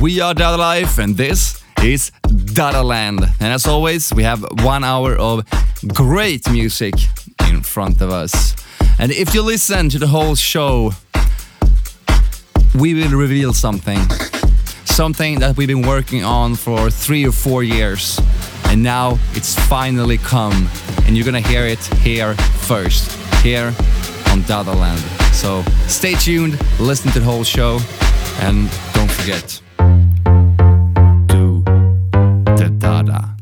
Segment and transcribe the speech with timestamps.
[0.00, 2.10] We are Dada Life, and this is
[2.54, 3.20] Dada Land.
[3.40, 5.44] And as always, we have one hour of
[5.88, 6.94] great music
[7.50, 8.56] in front of us.
[8.98, 10.92] And if you listen to the whole show,
[12.74, 13.98] we will reveal something.
[14.86, 18.18] Something that we've been working on for three or four years.
[18.66, 20.66] And now it's finally come.
[21.04, 22.34] And you're gonna hear it here
[22.66, 23.12] first,
[23.42, 23.74] here
[24.28, 25.00] on Dada Land.
[25.34, 27.80] So stay tuned, listen to the whole show,
[28.40, 29.60] and don't forget
[33.06, 33.33] the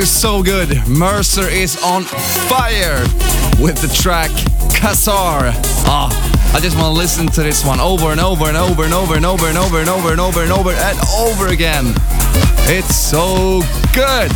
[0.00, 0.68] is so good.
[0.88, 3.00] Mercer is on fire
[3.60, 4.30] with the track
[4.72, 5.52] Qazar.
[5.86, 6.10] Ah,
[6.54, 9.16] I just want to listen to this one over and over and over and over
[9.16, 11.92] and over and over and over and over and over and over again.
[12.68, 13.62] It's so
[13.94, 14.32] good.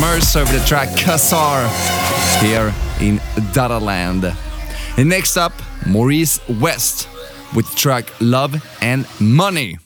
[0.00, 1.68] Mercer with the track Qazar
[2.40, 3.18] here in
[3.52, 4.34] Dadaland.
[4.96, 5.52] And next up,
[5.86, 7.08] Maurice West
[7.54, 9.78] with the track Love and Money.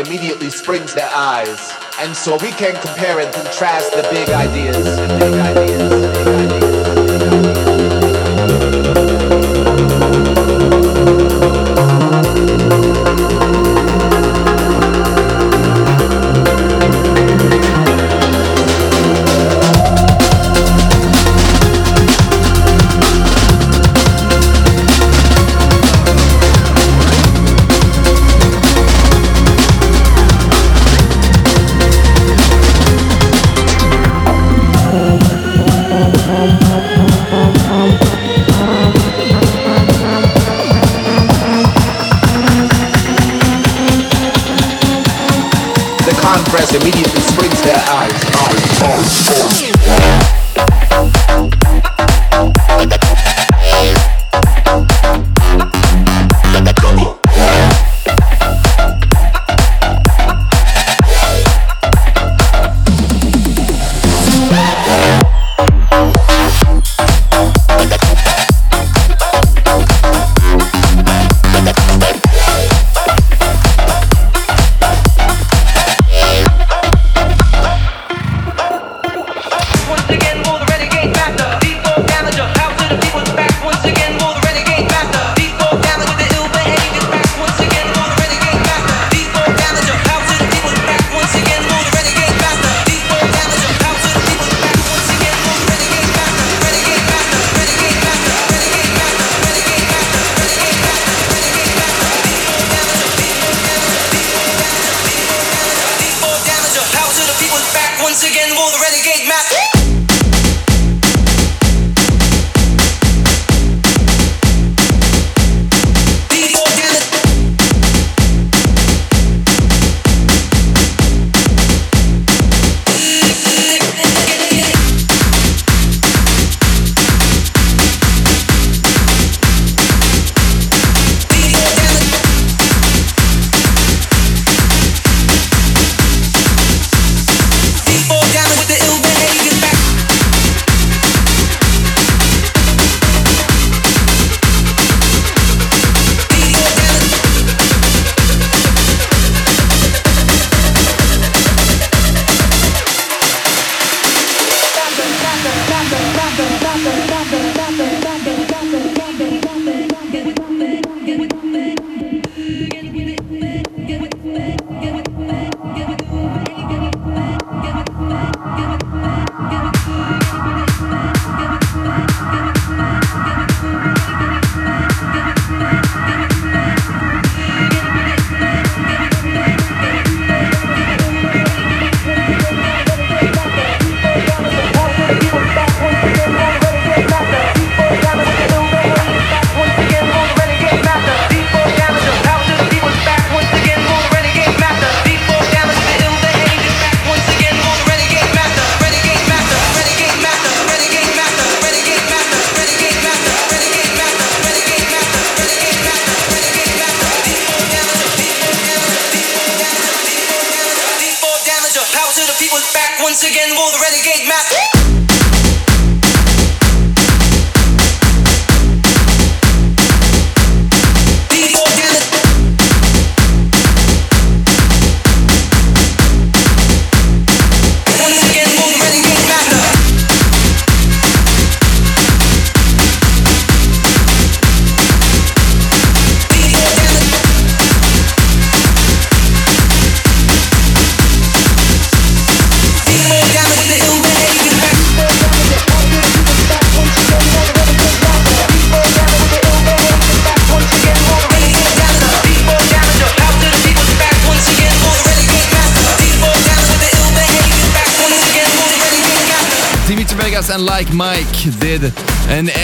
[0.00, 4.96] Immediately springs their eyes, and so we can compare and contrast the big ideas.
[4.96, 5.99] The big ideas.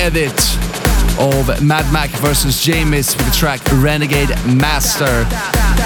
[0.07, 0.39] Edit
[1.19, 5.27] of Mad Mac versus Jamis with the track Renegade Master.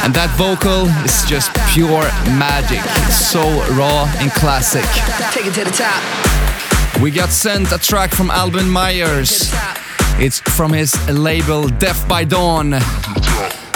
[0.04, 2.02] And that vocal is just pure
[2.36, 2.80] magic.
[3.06, 3.40] It's so
[3.72, 4.84] raw and classic.
[5.32, 7.00] Take it to the top.
[7.00, 9.50] We got sent a track from Albin Myers.
[10.18, 12.74] It's from his label Death by Dawn.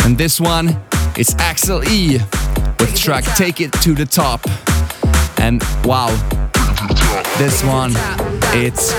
[0.04, 0.78] And this one
[1.16, 2.18] is Axel E
[2.80, 4.44] with the track Take It to the Top.
[5.38, 6.10] And wow,
[7.38, 7.92] this one,
[8.52, 8.92] it's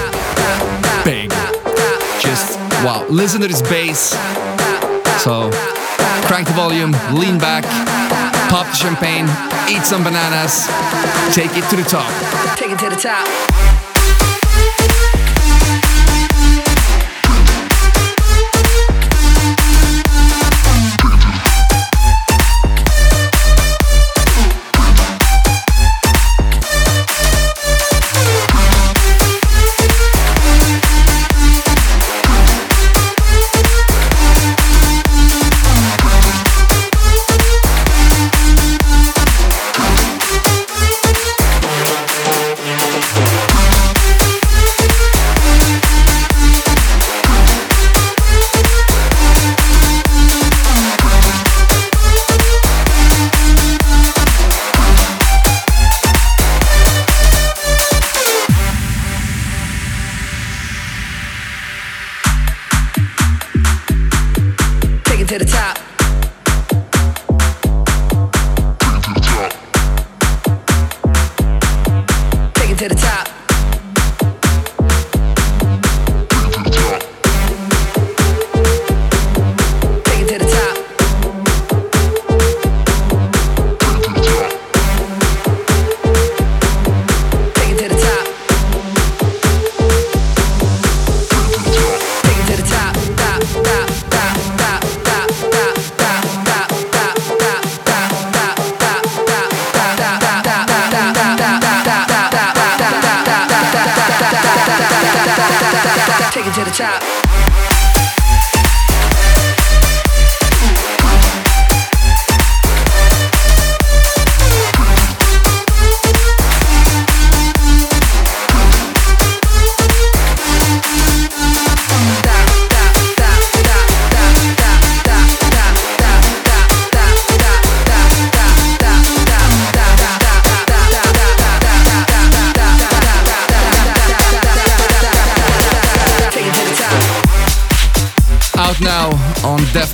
[1.03, 1.29] big.
[2.19, 4.15] Just wow, listen to this bass.
[5.21, 5.49] So
[6.27, 7.63] crank the volume, lean back,
[8.49, 9.25] pop the champagne,
[9.69, 10.67] eat some bananas,
[11.35, 12.11] take it to the top.
[12.57, 13.74] Take it to the top.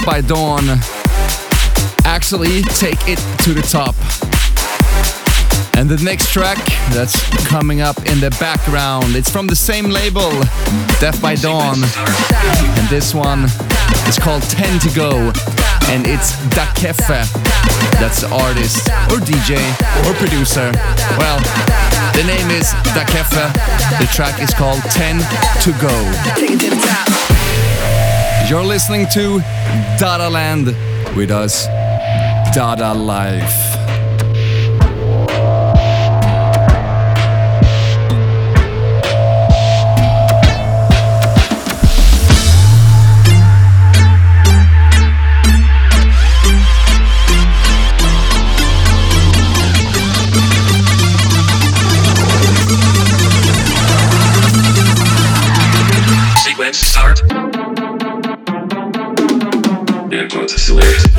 [0.06, 0.64] By Dawn.
[2.06, 3.96] Actually, take it to the top.
[5.78, 6.58] And the next track
[6.92, 10.30] that's coming up in the background, it's from the same label,
[11.00, 11.78] Death by Dawn.
[11.78, 13.46] And this one
[14.08, 15.32] is called 10 to Go.
[15.90, 17.26] And it's Da Keffe.
[18.00, 19.58] That's the artist, or DJ,
[20.08, 20.72] or producer.
[21.18, 21.40] Well,
[22.14, 23.54] the name is Da Keffe.
[24.00, 25.20] The track is called 10
[25.64, 27.41] to Go.
[28.52, 29.40] You're listening to
[29.98, 30.66] Dada Land
[31.16, 31.68] with us,
[32.54, 33.71] Dada Life.
[60.72, 61.11] to it.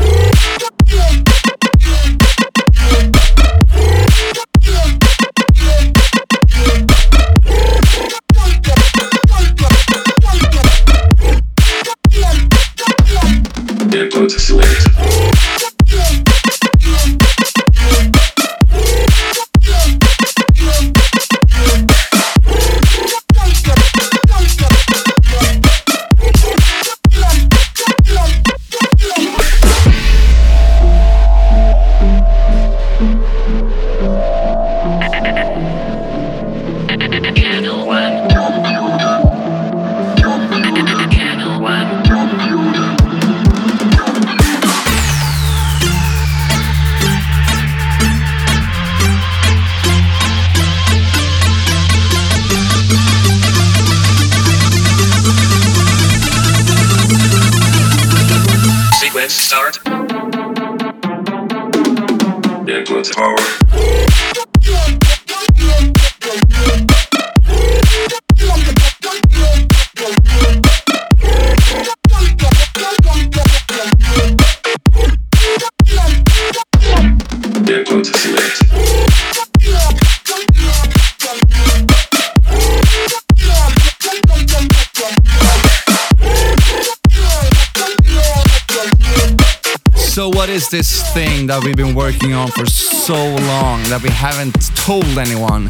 [92.22, 95.68] Working on for so long that we haven't told anyone?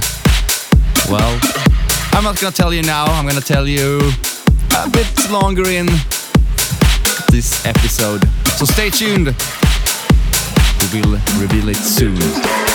[1.08, 1.38] Well,
[2.12, 4.00] I'm not gonna tell you now, I'm gonna tell you
[4.76, 5.86] a bit longer in
[7.30, 8.28] this episode.
[8.56, 9.34] So, stay tuned.
[10.92, 12.71] We will reveal it soon.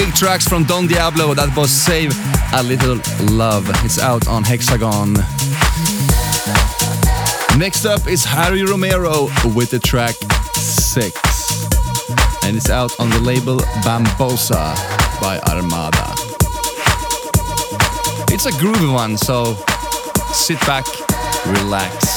[0.00, 1.34] Big tracks from Don Diablo.
[1.34, 2.14] That was Save
[2.54, 2.98] a Little
[3.36, 3.68] Love.
[3.84, 5.12] It's out on Hexagon.
[7.58, 10.14] Next up is Harry Romero with the track
[10.54, 11.12] 6.
[12.44, 14.74] And it's out on the label Bambossa
[15.20, 16.14] by Armada.
[18.32, 19.54] It's a groovy one, so
[20.32, 20.86] sit back,
[21.44, 22.09] relax.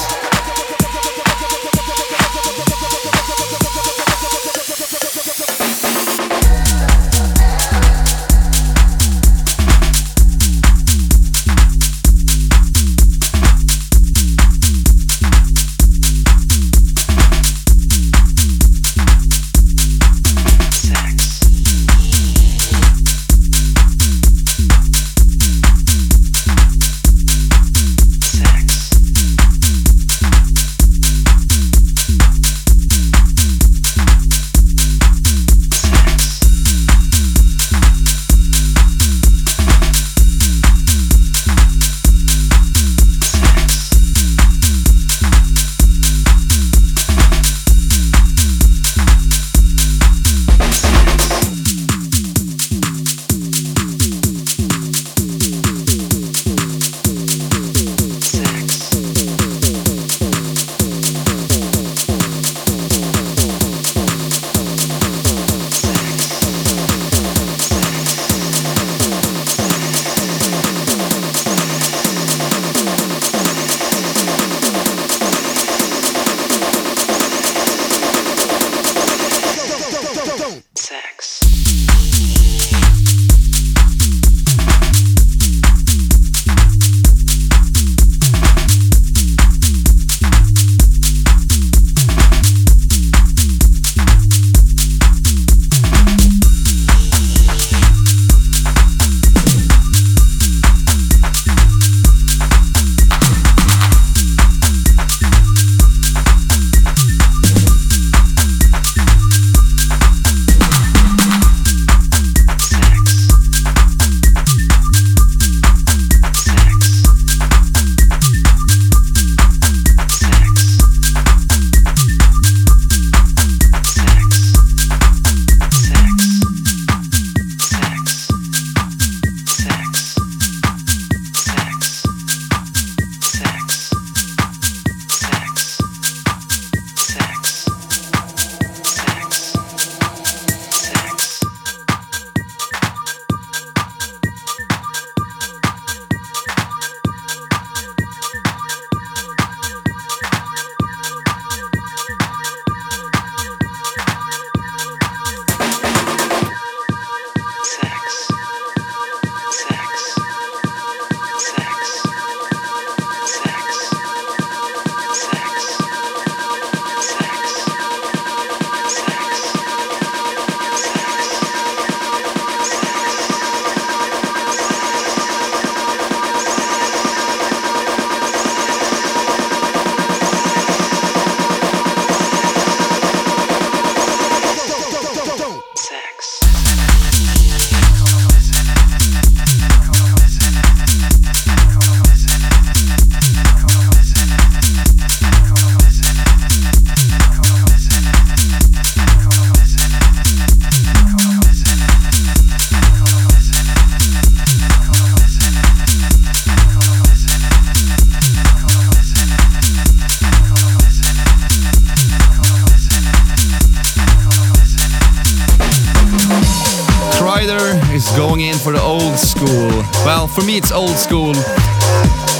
[220.34, 221.34] For me it's old school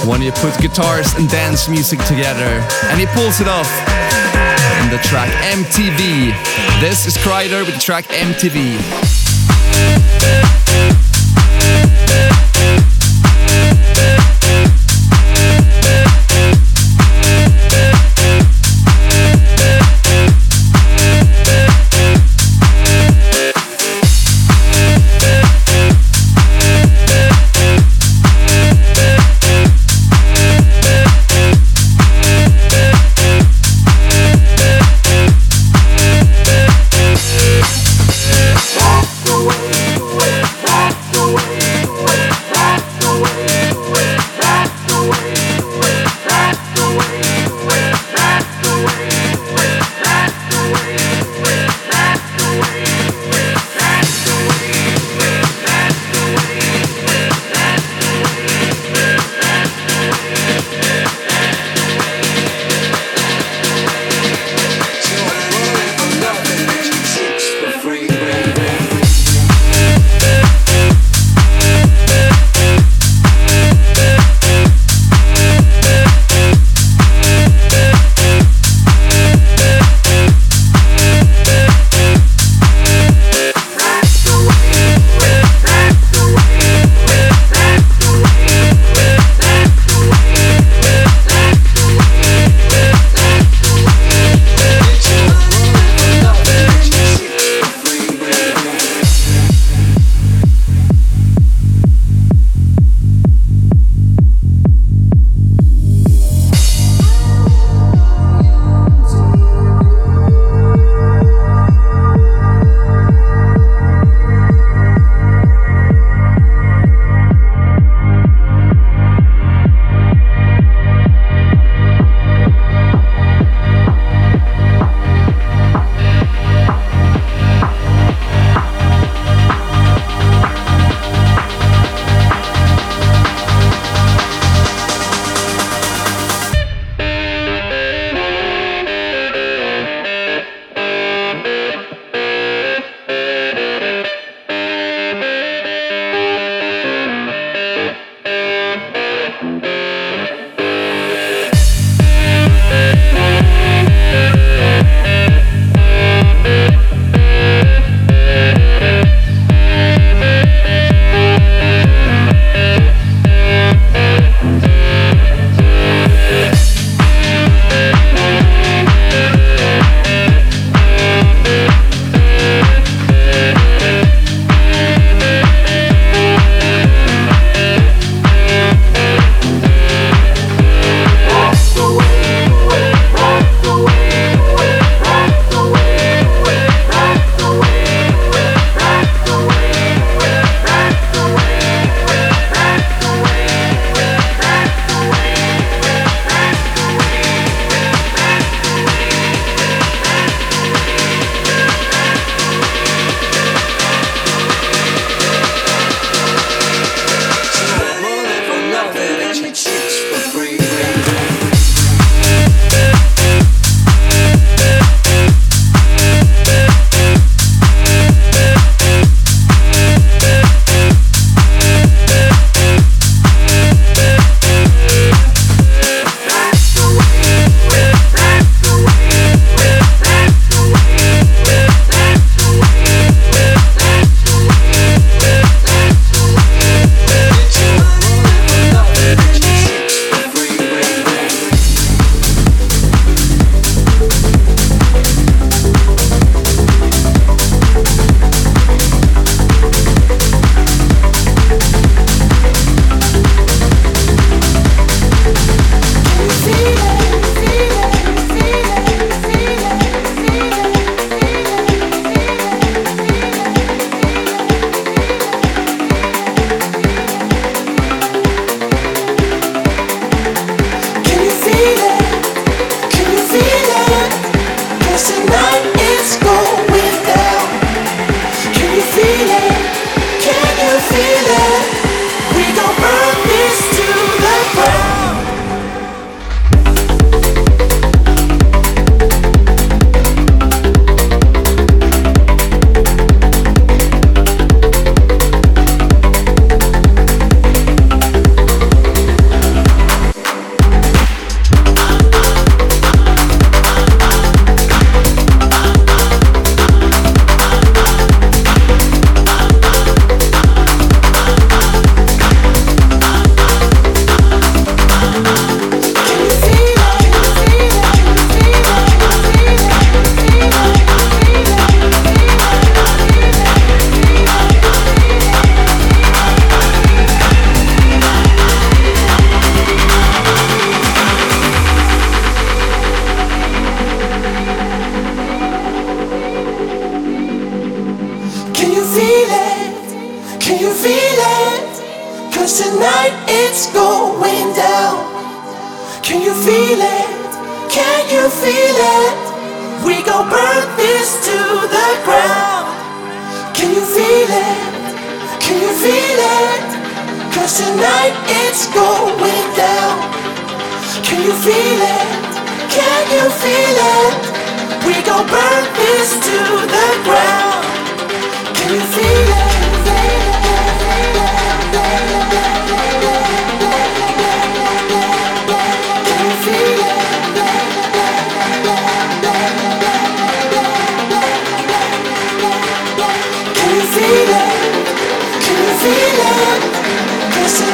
[0.08, 3.70] when you put guitars and dance music together and he pulls it off
[4.82, 6.32] in the track MTV.
[6.80, 8.80] This is Kryder with the track MTV.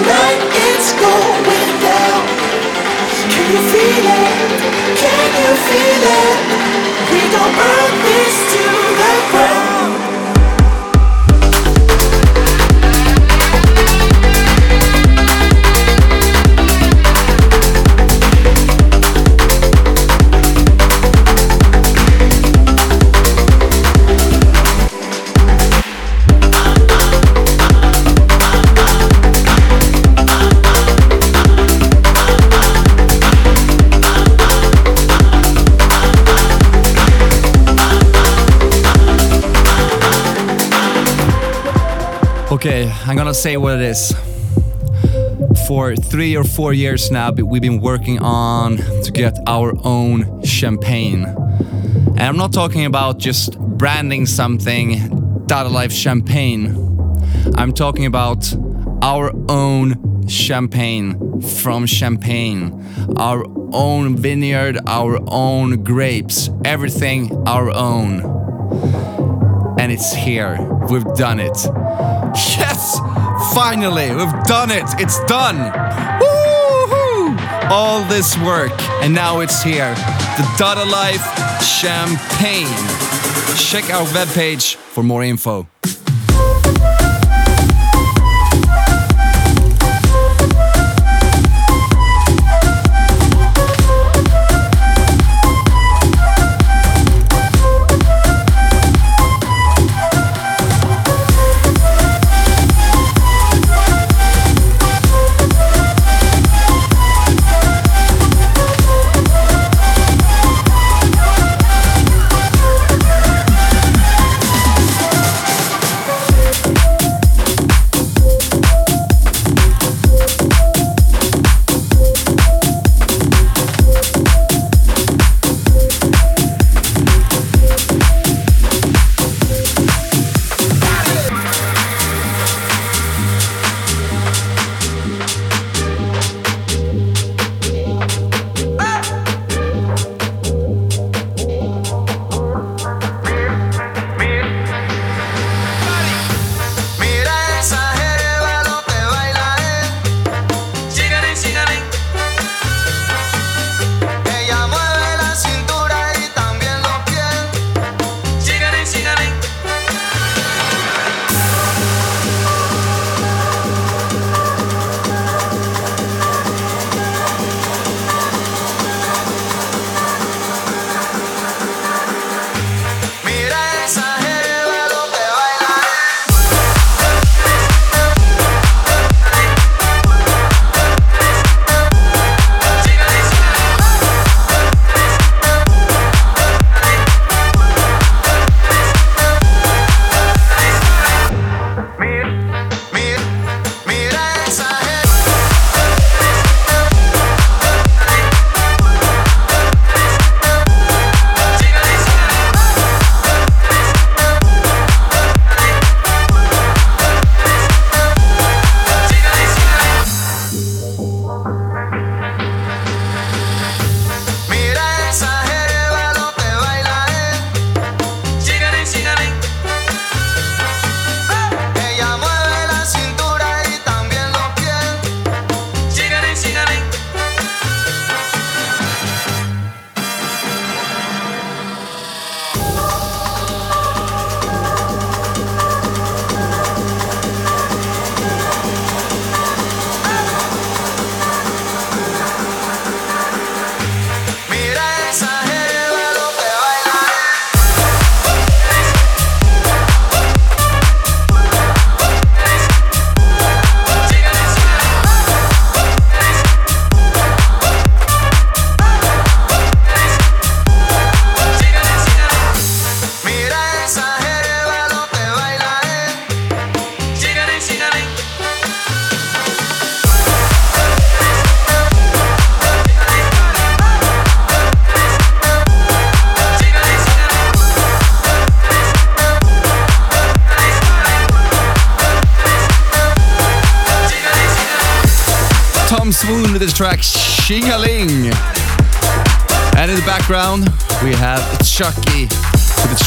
[0.02, 0.49] Tonight
[43.10, 44.14] I'm gonna say what it is.
[45.66, 51.24] For three or four years now, we've been working on to get our own champagne.
[51.24, 56.76] And I'm not talking about just branding something Dada Life Champagne.
[57.56, 58.46] I'm talking about
[59.02, 62.80] our own champagne from Champagne,
[63.16, 68.20] our own vineyard, our own grapes, everything our own.
[69.80, 70.60] And it's here.
[70.88, 71.58] We've done it.
[72.56, 72.98] Yes!
[73.54, 74.84] Finally, we've done it.
[74.98, 75.56] It's done.
[76.20, 77.70] Woohoo!
[77.70, 78.72] All this work,
[79.02, 79.94] and now it's here.
[80.36, 81.24] The Dada Life
[81.62, 82.66] Champagne.
[83.56, 85.66] Check our webpage for more info.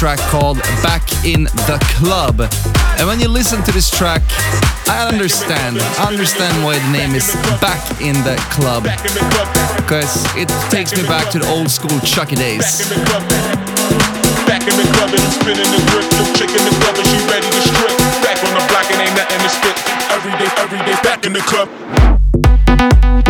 [0.03, 2.35] track called Back in the Club.
[2.99, 4.21] And when you listen to this track,
[4.83, 5.79] I understand.
[5.79, 7.31] I understand why the name is
[7.63, 8.83] Back in the Club.
[9.79, 12.91] Because it takes me back to the old school Chuckie days.
[14.43, 16.03] Back in the club and I'm spinning the grip.
[16.19, 17.95] Your chick in the club and she ready to strip.
[18.27, 19.75] Back on the block and ain't nothing to spit.
[20.11, 23.22] Every day, every day, back in the club.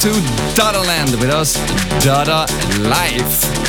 [0.00, 0.12] to
[0.54, 1.56] Dada Land with us,
[2.02, 2.46] Dada
[2.88, 3.59] Life.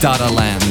[0.00, 0.64] Dada Land.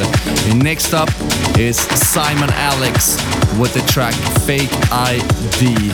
[0.63, 1.09] Next up
[1.57, 3.17] is Simon Alex
[3.59, 4.13] with the track
[4.45, 5.91] Fake ID.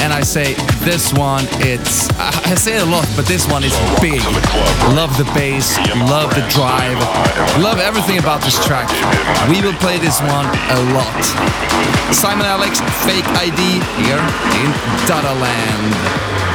[0.00, 0.54] And I say
[0.84, 4.22] this one, it's I say it a lot, but this one is big.
[4.94, 5.76] Love the bass,
[6.08, 6.98] love the drive,
[7.60, 8.88] love everything about this track.
[9.48, 11.24] We will play this one a lot.
[12.14, 14.22] Simon Alex, Fake ID here
[14.62, 14.68] in
[15.06, 16.49] Dada Land.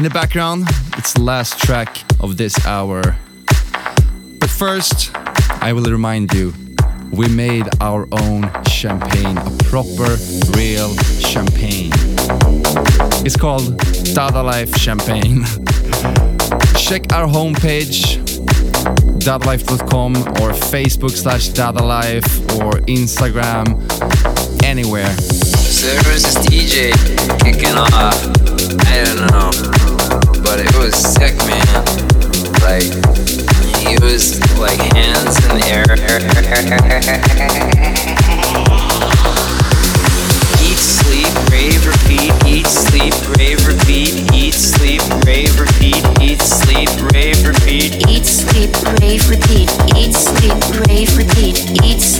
[0.00, 0.64] In the background,
[0.96, 3.02] it's the last track of this hour.
[4.38, 5.10] But first,
[5.62, 6.54] I will remind you
[7.12, 10.16] we made our own champagne, a proper,
[10.56, 11.92] real champagne.
[13.26, 13.76] It's called
[14.14, 15.44] Dada Life Champagne.
[16.78, 18.16] Check our homepage,
[19.20, 23.76] dadalife.com or Facebook slash dadalife or Instagram,
[24.64, 25.14] anywhere
[25.82, 26.92] was this DJ
[27.42, 27.90] kicking off.
[28.86, 29.79] I don't know,
[30.50, 31.62] but it was sick, man.
[32.66, 32.90] Like
[33.78, 35.86] he was like hands in the air.
[40.58, 42.34] Eat, sleep, rave, repeat.
[42.44, 44.34] Eat, sleep, rave, repeat.
[44.34, 46.02] Eat, sleep, rave, repeat.
[46.20, 47.94] Eat, sleep, rave, repeat.
[48.10, 49.70] Eat, sleep, rave, repeat.
[49.94, 51.70] Eat, sleep, rave, repeat.
[51.78, 52.19] Eat, sleep, rave,